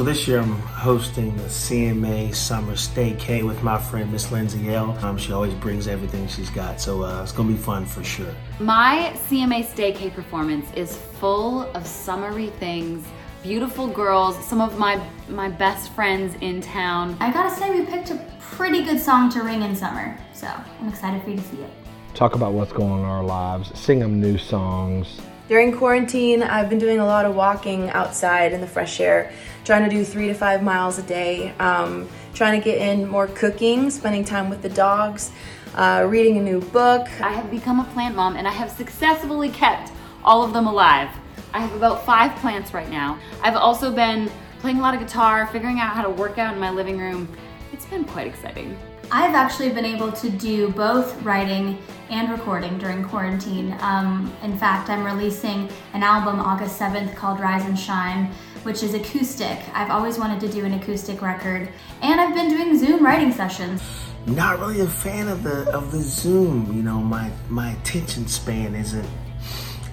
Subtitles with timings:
[0.00, 4.96] so this year I'm hosting the CMA Summer Staycay with my friend Miss Lindsay Ell.
[5.04, 8.34] Um, she always brings everything she's got, so uh, it's gonna be fun for sure.
[8.60, 13.06] My CMA Staycay performance is full of summery things,
[13.42, 14.98] beautiful girls, some of my
[15.28, 17.14] my best friends in town.
[17.20, 20.88] I gotta say, we picked a pretty good song to ring in summer, so I'm
[20.88, 21.70] excited for you to see it.
[22.14, 25.20] Talk about what's going on in our lives, sing them new songs.
[25.50, 29.32] During quarantine, I've been doing a lot of walking outside in the fresh air,
[29.64, 33.26] trying to do three to five miles a day, um, trying to get in more
[33.26, 35.32] cooking, spending time with the dogs,
[35.74, 37.08] uh, reading a new book.
[37.20, 39.90] I have become a plant mom and I have successfully kept
[40.22, 41.08] all of them alive.
[41.52, 43.18] I have about five plants right now.
[43.42, 44.30] I've also been
[44.60, 47.26] playing a lot of guitar, figuring out how to work out in my living room.
[47.72, 48.78] It's been quite exciting.
[49.12, 53.76] I've actually been able to do both writing and recording during quarantine.
[53.80, 58.26] Um, in fact, I'm releasing an album August 7th called Rise and Shine,
[58.62, 59.58] which is acoustic.
[59.74, 61.68] I've always wanted to do an acoustic record,
[62.02, 63.82] and I've been doing Zoom writing sessions.
[64.26, 66.72] Not really a fan of the of the Zoom.
[66.76, 69.08] You know, my my attention span isn't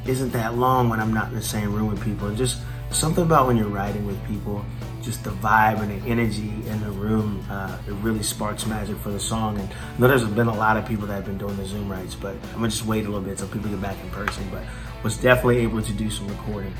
[0.05, 2.27] isn't that long when I'm not in the same room with people.
[2.27, 4.63] And just something about when you're writing with people,
[5.07, 9.09] just the vibe and the energy in the room, uh, it really sparks magic for
[9.09, 9.57] the song.
[9.57, 11.89] And I know there's been a lot of people that have been doing the Zoom
[11.89, 14.45] writes, but I'm gonna just wait a little bit until people get back in person.
[14.51, 14.63] But
[15.03, 16.73] was definitely able to do some recording.